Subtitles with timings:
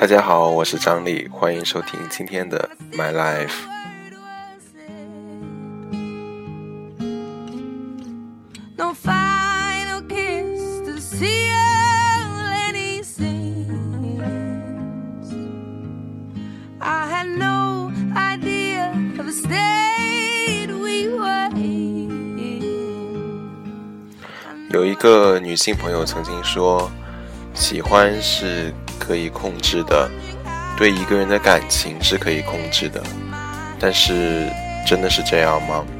[0.00, 3.50] 大家好，我是张力，欢迎收听今天的 My Life。
[24.70, 26.90] 有一个女性朋友曾经说
[27.52, 28.72] ：“喜欢是
[29.10, 30.08] 可以控制的，
[30.78, 33.02] 对一个人的感情是可以控制的，
[33.76, 34.48] 但是
[34.86, 35.84] 真的是这样吗？”《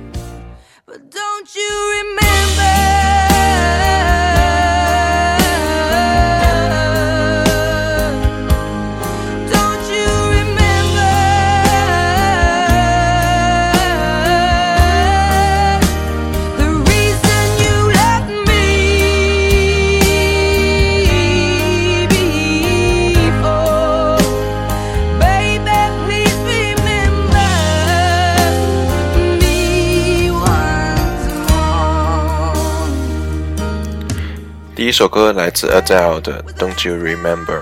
[34.90, 37.58] 一首歌来自 Adele 的《Don't You Remember》。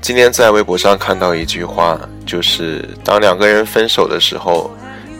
[0.00, 4.68] 今天在微博上看到一句话，就是当两个人分手的时候，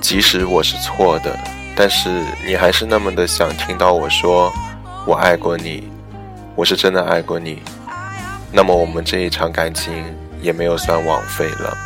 [0.00, 1.38] 即使我是错的，
[1.76, 2.10] 但是
[2.44, 4.52] 你还是那么的想听到我说
[5.06, 5.88] “我爱过你”，
[6.56, 7.62] 我是真的爱过你，
[8.50, 10.04] 那么我们这一场感情
[10.42, 11.78] 也没有算枉费了。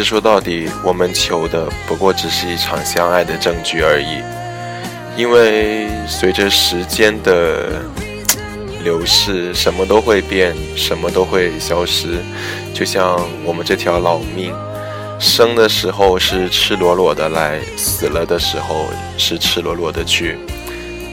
[0.00, 4.22] 实说到底，我们求的不过只是一场相爱的证据而已。
[5.14, 7.82] 因为随着时间的
[8.82, 12.18] 流逝，什么都会变，什么都会消失。
[12.72, 14.54] 就像我们这条老命，
[15.18, 18.86] 生的时候是赤裸裸的来，死了的时候
[19.18, 20.38] 是赤裸裸的去。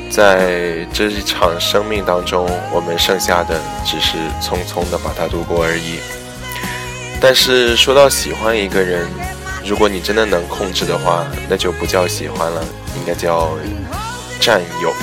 [0.10, 6.00] 在这一场生命当中，我们剩下的只是匆匆的把它度过而已。
[7.20, 9.08] 但是说到喜欢一个人，
[9.66, 12.64] 如果你真的能控制的话，那就不叫喜欢了，
[12.96, 13.50] 应该叫
[14.40, 14.94] 占有。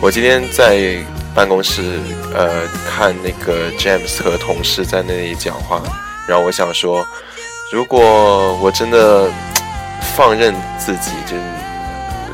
[0.00, 0.98] 我今天在
[1.34, 2.00] 办公室，
[2.34, 5.80] 呃，看那个 James 和同事在那里讲话，
[6.26, 7.06] 然后我想说，
[7.72, 9.30] 如果我真的
[10.16, 11.36] 放任自己，就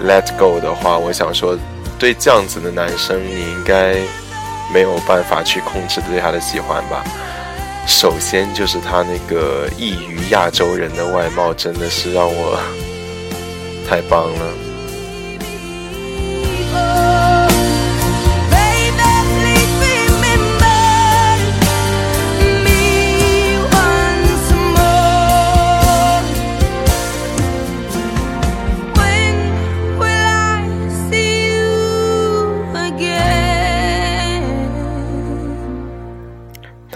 [0.08, 1.56] let go 的话，我想说，
[1.98, 3.96] 对这样子的男生，你应该
[4.72, 7.04] 没有办法去控制对他的喜欢吧。
[7.86, 12.58] 首先就是他那个异于亚洲人的外貌，真的是让我
[13.88, 14.69] 太棒了。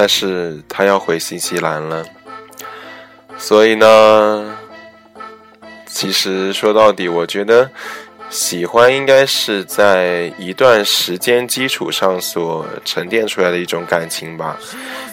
[0.04, 2.04] 但是他要回新西兰了，
[3.38, 4.54] 所以呢，
[5.87, 7.70] 其实说到底，我觉得
[8.28, 14.59] 喜欢应该是在一段时间基础上所沉淀出来的一种感情吧。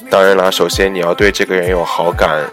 [0.09, 2.43] 当然啦，首先你要对这个人有好感，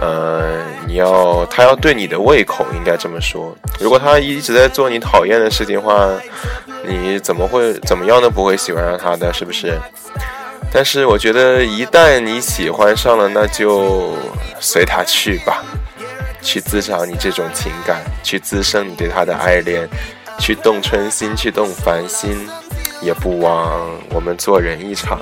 [0.00, 3.56] 呃，你要他要对你的胃口，应该这么说。
[3.78, 6.10] 如果他一直在做你讨厌的事情的话，
[6.84, 9.78] 你怎么会怎么样都不会喜欢上他的，是不是？
[10.70, 14.14] 但是我觉得，一旦你喜欢上了，那就
[14.60, 15.64] 随他去吧，
[16.42, 19.88] 去滋长你这种情感，去滋生你对他的爱恋，
[20.38, 22.48] 去动春心，去动凡心，
[23.00, 25.20] 也不枉我们做人一场。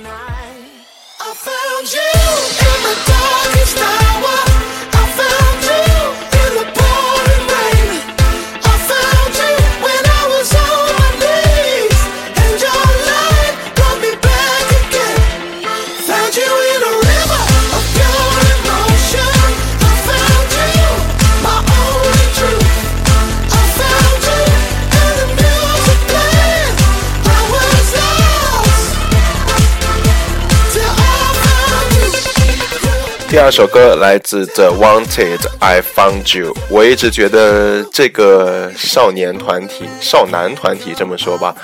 [33.36, 36.56] 第二首歌来自 The Wanted，I Found You。
[36.70, 41.54] 我一直觉得这个少年团体、少男团体这么说吧，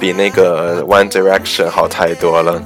[0.00, 2.62] 比那个 One Direction 好太多了。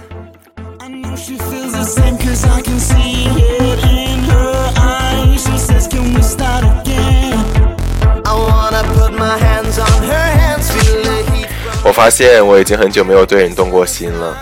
[11.82, 14.38] 我发现我已经很久没有对人动过心了，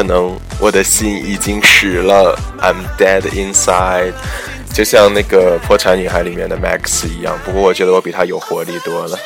[0.00, 4.14] 可能我的心已经死了，I'm dead inside，
[4.72, 7.38] 就像那个破产女孩里面的 Max 一样。
[7.44, 9.18] 不过我觉得我比他有活力多了。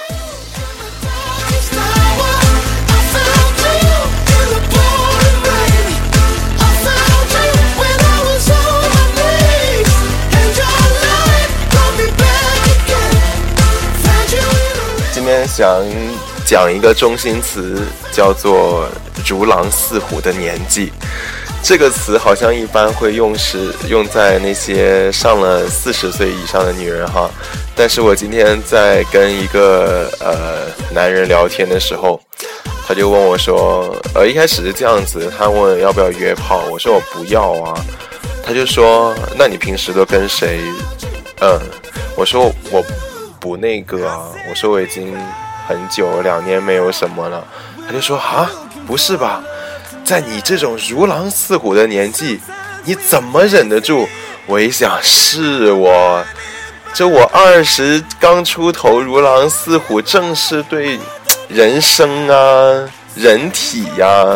[15.12, 15.84] 今天想
[16.44, 17.80] 讲一个中心词，
[18.12, 18.88] 叫做
[19.26, 20.92] “如狼似虎”的年纪。
[21.62, 27.30] 这个词好像一般会用是用在那些上了四十岁以上的女人哈。
[27.74, 32.20] 但是我今天在跟一个呃男人聊天的时候，
[32.86, 37.74] 他就问我说：“呃，一开始是这样子，他问要不要约炮，我说我不要啊。
[38.44, 40.60] 他就说：那你平时都跟谁？
[41.40, 41.58] 嗯，
[42.16, 42.84] 我说我。”
[43.40, 44.30] 不那个啊！
[44.48, 45.14] 我说我已经
[45.68, 47.46] 很久两年没有什么了，
[47.86, 48.50] 他就说啊，
[48.86, 49.42] 不是吧？
[50.04, 52.40] 在你这种如狼似虎的年纪，
[52.84, 54.06] 你怎么忍得住？
[54.46, 56.22] 我一想，是我，
[56.92, 60.98] 这我二十刚出头，如狼似虎，正是对
[61.48, 64.26] 人生啊、人体呀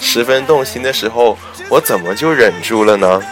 [0.00, 1.38] 十分动心的时候，
[1.70, 3.22] 我怎么就忍住了呢？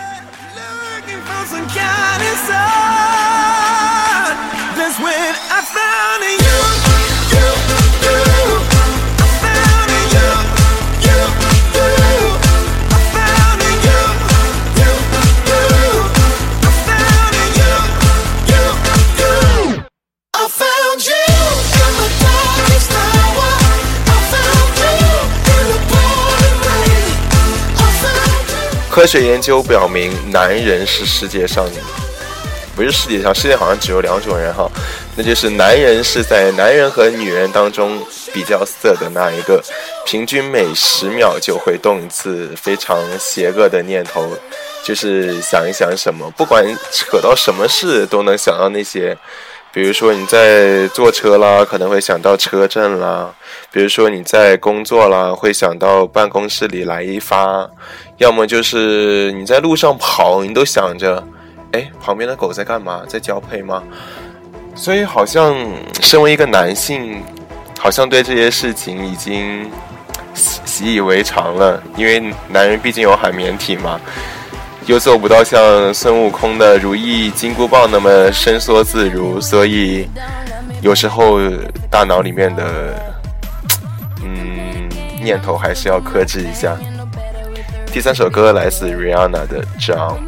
[28.92, 31.66] 科学研究表明，男人是世界上，
[32.76, 34.70] 不是世界上，世界好像只有两种人哈，
[35.16, 37.98] 那就是男人是在男人和女人当中
[38.34, 39.64] 比较色的那一个，
[40.04, 44.28] 平均每十秒就会动一次非常邪恶的念头，
[44.84, 49.16] 就是想一想什么，不管扯到什么事都能想到那些。
[49.72, 53.32] 比如说你在坐车啦，可能会想到车震啦；
[53.70, 57.66] 比如说你在工作啦，会想到办公室里来一发；
[58.18, 61.26] 要么就是你在路上跑，你都想着，
[61.72, 63.02] 哎，旁边的狗在干嘛？
[63.08, 63.82] 在交配吗？
[64.74, 65.56] 所以好像
[66.02, 67.22] 身为一个男性，
[67.78, 69.70] 好像对这些事情已经
[70.66, 73.98] 习以为常了，因为男人毕竟有海绵体嘛。
[74.86, 80.08] 又做不到像孙悟空的如意金箍棒那么伸缩自如，所以
[80.80, 81.38] 有时候
[81.88, 82.94] 大脑里面的
[84.24, 84.88] 嗯
[85.22, 86.76] 念头还是要克制一下。
[87.92, 90.18] 第三首歌来自 Rihanna 的 Jump。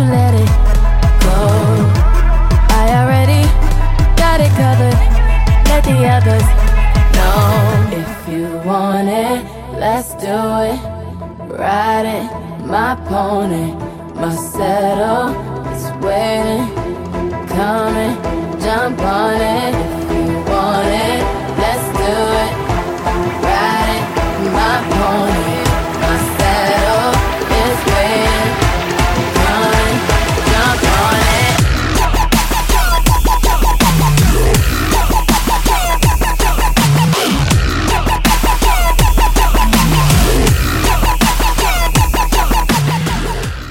[0.00, 0.50] you let it
[1.26, 1.38] go.
[2.80, 3.42] I already
[4.16, 5.00] got it covered.
[5.68, 6.46] Let the others
[7.16, 7.44] know.
[8.02, 9.40] If you want it,
[9.78, 10.38] let's do
[10.70, 10.80] it.
[11.52, 12.26] Ride it,
[12.66, 13.74] my pony.
[14.14, 15.28] My saddle
[15.74, 16.64] is waiting.
[17.56, 18.14] Coming,
[18.64, 19.74] jump on it.
[19.74, 21.20] If you want it,
[21.60, 22.14] let's do
[22.44, 22.52] it.
[23.44, 25.59] Ride it, my pony.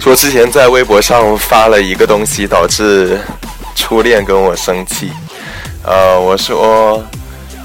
[0.09, 3.15] 我之前在微博上发了一个东西，导致
[3.75, 5.11] 初恋跟我生气。
[5.83, 7.03] 呃，我说，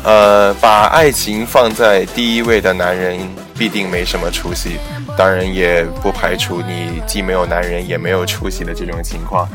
[0.03, 3.19] 呃，把爱情放在第一位的男人
[3.57, 4.77] 必定没什么出息。
[5.17, 9.49] 当然，也不排除你既没有男人也没有出息的这种情况。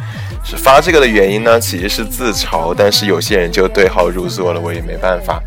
[0.43, 5.39] 是发这个的原因呢，其实是自嘲，但是有些人就对号入座了，我也没办法。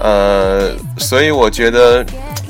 [0.00, 2.04] 呃，所以我觉得。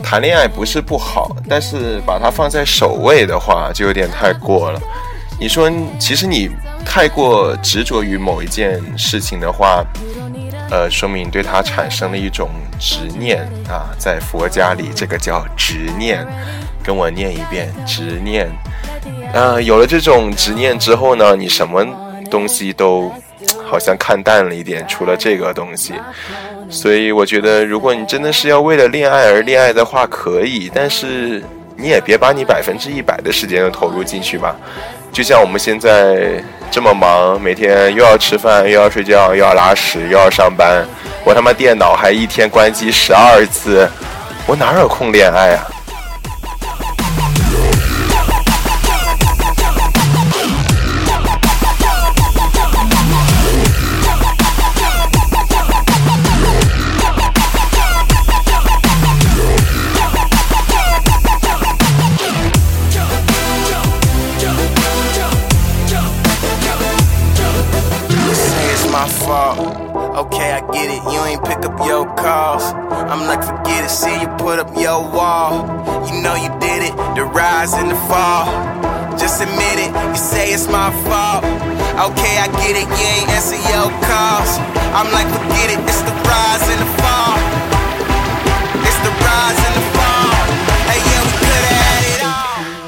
[0.05, 4.81] 谈恋爱不是不好，但是把它放在首位的话，就有点太过了。
[5.39, 6.51] 你说，其实你
[6.85, 9.85] 太过执着于某一件事情的话，
[10.71, 13.95] 呃，说明你对它产生了一种执念啊。
[13.97, 16.27] 在佛家里，这个叫执念。
[16.83, 18.51] 跟我念一遍，执念。
[19.33, 21.87] 呃，有了这种执念之后呢，你什么
[22.29, 23.11] 东西都
[23.73, 25.95] 好像看淡了一点，除了这个东西。
[26.69, 30.71] 所以我觉得，如果你真的是要为了恋爱而恋爱的话，可以。
[30.75, 31.43] 但是
[31.75, 34.55] 你也别把你百分之一百的时间都投入进去吧。
[35.11, 40.87] 就像我们现在这么忙，每天又要吃饭，又要睡觉，又要拉屎，又要上班，
[41.25, 43.88] 我他妈电脑还一天关机十二次，
[44.47, 45.67] 我哪有空恋爱啊？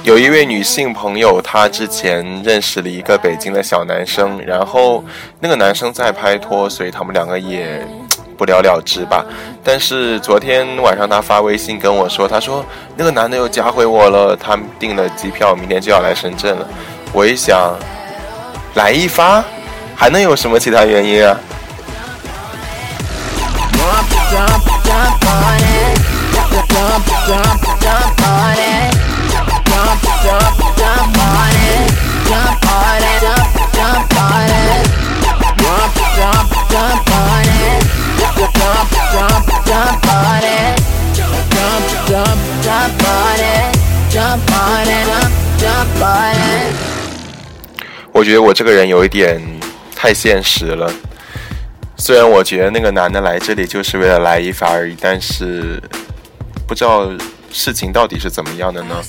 [0.02, 5.02] 有一位女性朋友，她之前认识了一个北京的小男生，然后
[5.40, 7.84] 那个男生在拍拖，所以他们两个也
[8.36, 9.24] 不了了之吧。
[9.64, 12.64] 但是昨天晚上，她发微信跟我说，她说
[12.96, 16.68] 那个男的又加回我了，他订了机票，明天就要来深圳了。
[17.12, 17.74] 我一想，
[18.74, 19.42] 来一发，
[19.96, 21.36] 还能有什么其他原因啊？
[48.12, 49.42] 我觉得我这个人有一点
[50.04, 50.92] 太现实了。
[51.96, 55.82] 虽然我觉得那个男的来这里就是为了来一发而已，但是
[56.68, 57.10] 不知道
[57.50, 59.02] 事情到底是怎么样的呢？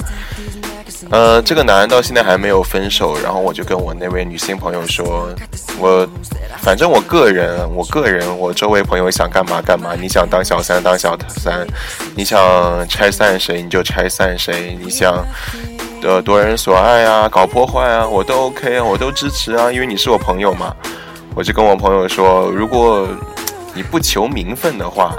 [1.11, 5.29] 呃，这个男人到现在还没有分手，然后我就跟我那位女性朋友说，
[5.77, 6.07] 我
[6.61, 11.67] 反正我个人，我个人，我周围朋友想干嘛干嘛，你想当小三当小三，
[12.15, 15.13] 你想拆散谁你就拆散谁，你想
[16.05, 20.75] 呃夺人所爱啊，搞破坏啊，我都 OK 啊，我都支持啊，因为你是我朋友嘛。
[21.33, 23.07] 我就跟我朋友说，如果
[23.73, 25.15] 你不求名分的话。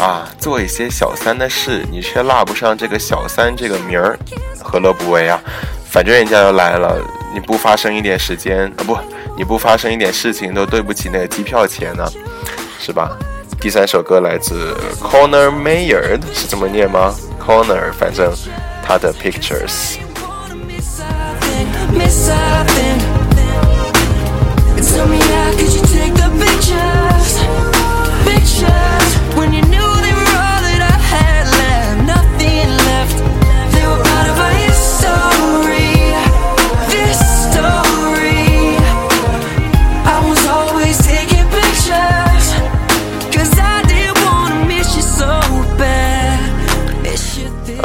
[0.00, 4.18] 啊，做一些小三的事，你却落不上这个小三这个名儿，
[4.64, 5.38] 何乐不为啊？
[5.90, 6.96] 反正人家要来了，
[7.34, 8.96] 你不发生一点时间啊，不，
[9.36, 12.10] 你不发生一点事情，都对不起那个机票钱呢，
[12.78, 13.10] 是吧？
[13.60, 18.32] 第三首歌来自 Corner Mayer，是这么念吗？Corner，反正
[18.84, 19.98] 他的 Pictures。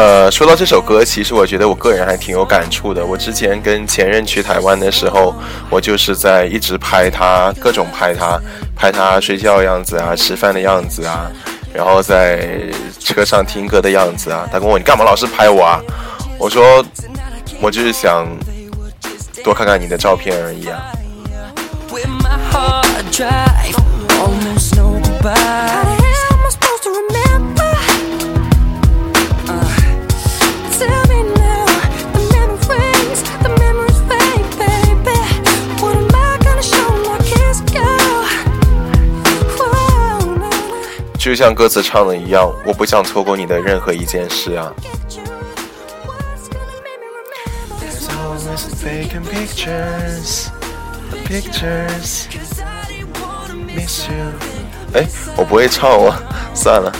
[0.05, 3.03] 呃，说到这首歌，其实我觉得我个人还挺有感触的。
[3.03, 5.33] 我之前跟前任去台湾的时候，
[5.67, 8.39] 我就是在一直拍他，各种拍他，
[8.75, 11.25] 拍他睡觉的样子啊，吃饭的样子啊，
[11.73, 12.39] 然后在
[12.99, 14.47] 车上听歌的样子啊。
[14.51, 15.81] 他跟我你干嘛老是拍我啊？
[16.37, 16.85] 我说
[17.59, 18.27] 我就是想
[19.43, 20.85] 多看看你的照片而已啊。
[41.25, 44.71] 就像歌词唱的一样，我不想错过你的任何一件事啊。
[54.93, 55.03] 哎，
[55.35, 56.13] 我不会唱哦，
[56.53, 56.93] 算了。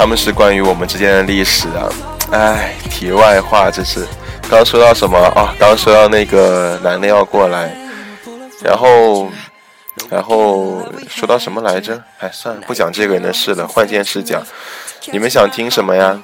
[0.00, 1.84] 他们是关于我们之间的历史啊，
[2.32, 4.08] 哎，题外话，这是
[4.48, 5.54] 刚说到什么啊？
[5.58, 7.76] 刚说到那个男的要过来，
[8.64, 9.28] 然后，
[10.08, 12.02] 然后说到什么来着？
[12.18, 14.42] 哎，算了，不讲这个人的事了，换件事讲。
[15.12, 16.18] 你们想听什么呀？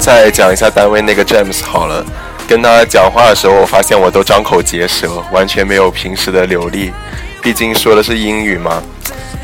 [0.00, 2.04] 再讲一下单位那个 James 好了，
[2.48, 6.92] 跟他讲话的时候，我发现我都张口结舌，完全没有平时的流利，
[7.40, 8.82] 毕竟说的是英语嘛。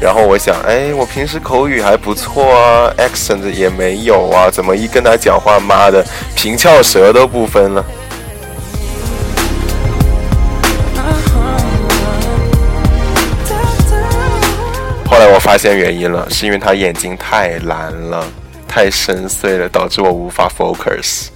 [0.00, 6.04] 然后我想，哎，我平时口语还不错啊，accent 也没有啊，怎么一跟他讲话，妈的，
[6.36, 7.84] 平翘舌都不分了。
[15.10, 18.24] 后来我发现原因了，是因为他眼睛太蓝了，
[18.68, 21.28] 太深邃了，导致我无法 focus。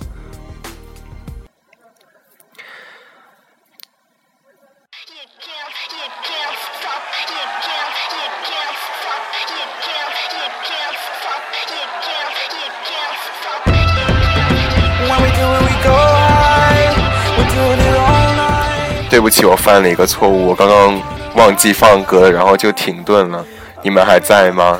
[19.32, 21.00] 起，我犯了一个错误，我刚刚
[21.36, 23.42] 忘记放歌，然后就停顿了。
[23.82, 24.78] 你们还在吗？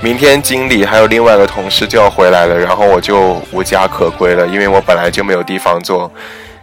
[0.00, 6.10] 明天经理还有另外一个同事就要回来了，然后我就无家可归了，因为我本来就没有地方坐。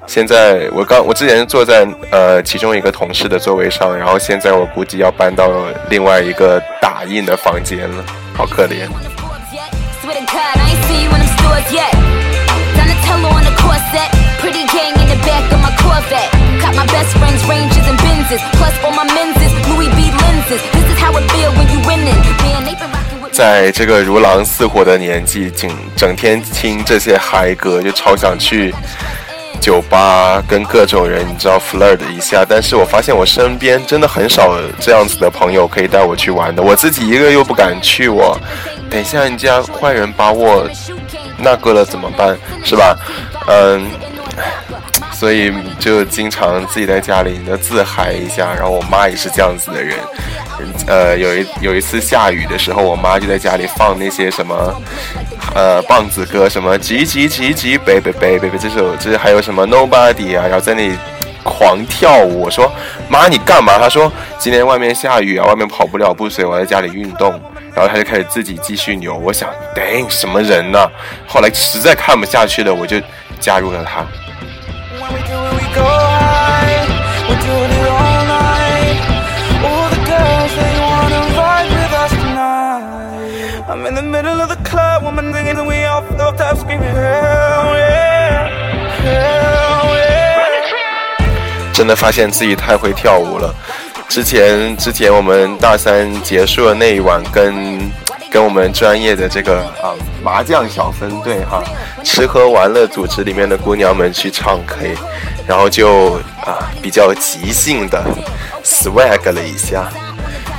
[0.08, 5.50] 现在我刚我之前坐在呃其中一个同事的座位上，然后现在我估计要搬到
[5.90, 8.88] 另外一个打印的房间了，好可怜。
[23.32, 28.74] 在这个如狼似虎的年纪，整整天听这些嗨歌，就超想去
[29.66, 32.46] 酒吧跟各种人，你知道 flirt 一下。
[32.48, 38.40] 但是我发现我身边真的很少这样子的朋友可以带我去玩的，我自己一个又不敢去我。
[38.92, 40.70] 等一下人家坏人把我
[41.36, 42.38] 那个了怎么办？
[42.64, 42.96] 是吧？
[43.48, 43.90] 嗯。
[45.18, 49.98] 所以就经常自己在家里就自嗨一下，然后我妈也是这样子的人，
[50.88, 54.82] 呃，有一有一次下雨的时候，我妈就在家里放那些什么，
[55.56, 60.98] 呃，棒子歌，什么急急急急 baby baby baby 这首，这还有什么 nobody 啊，然后在那里
[61.44, 62.42] 狂跳舞。
[62.42, 62.70] 我说
[63.08, 63.80] 妈你干嘛？
[63.80, 67.32] 她说今天外面下雨啊，外面跑不了步，所以我在家里运动。
[67.74, 69.16] 然后她就开始自己继续扭。
[69.16, 70.90] 我想，dang 什么人呢、
[71.26, 72.98] 后来实在看不下去了，我就
[73.40, 74.06] 加入了她。
[75.75, 76.87] go high.
[77.29, 78.99] We're doing it all night.
[79.67, 83.71] All the girls, they wanna ride with us tonight.
[83.71, 86.95] I'm in the middle of the club, woman thinking that we off the top, screaming
[86.95, 88.49] hell yeah,
[89.03, 90.11] hell yeah.
[91.73, 93.55] 真的发现自己太会跳舞了。
[94.09, 97.79] 之前之前我们大三结束的那一晚跟，
[98.36, 101.64] 跟我们专业的这个啊麻将小分队哈，
[102.04, 104.94] 吃喝玩乐组织里面的姑娘们去唱 K，
[105.48, 108.04] 然后就啊比较即兴的
[108.62, 109.90] swag 了一下。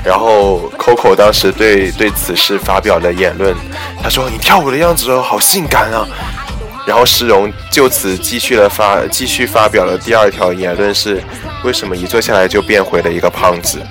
[0.02, 3.54] 然后 Coco 当时对对此事发表了言论，
[4.02, 6.08] 他说：“你跳舞的样子，好性感啊！”
[6.88, 11.22] 然后诗荣就此继续了发继续发表了第二条言论是：
[11.62, 13.82] 为什么一坐下来就变回了一个胖子？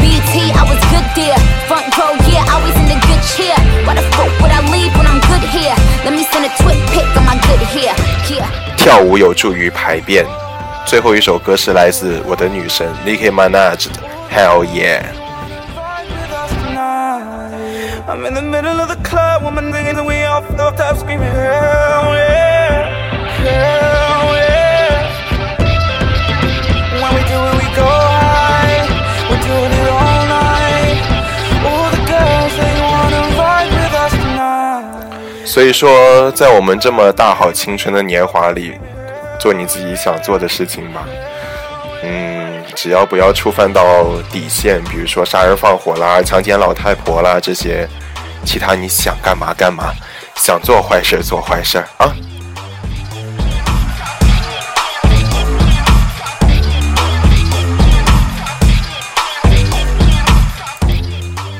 [0.00, 1.40] BT, I was good there.
[1.68, 3.56] Front row, yeah, always in the good cheer.
[3.86, 5.76] Why the fuck would I leave when I'm good here?
[6.04, 7.94] Let me send a twit pic on my good hair.
[8.28, 8.48] Yeah.
[8.76, 10.26] 跳舞有助于排便。
[10.86, 15.00] 最后一首歌是来自我的女神 Nicki Minaj 的 Hell Yeah。
[15.74, 18.04] Ride with us tonight.
[18.06, 21.32] I'm in the middle of the club, woman thinking that we off the top, screaming
[21.32, 21.97] hell
[35.59, 38.79] 所以说，在我们这么大好青春的年华里，
[39.37, 41.05] 做你自己想做的事情吧。
[42.01, 47.85] 嗯，只要不要触犯到底线，比如说杀人放火啦、强奸老太婆啦这些，
[48.45, 49.91] 其他你想干嘛干嘛，
[50.37, 52.07] 想做坏事做坏事啊。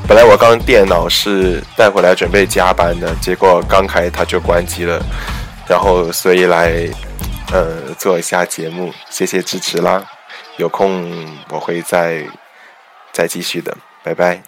[0.09, 4.99] 本来我刚电脑是带回来准备加班的，结果刚开它就关机了，
[5.67, 6.89] 然后所以来
[7.53, 10.03] 呃做一下节目，谢谢支持啦，
[10.57, 11.13] 有空
[11.49, 12.25] 我会再
[13.13, 14.41] 再继续的，拜拜。